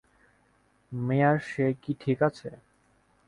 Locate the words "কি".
1.81-1.91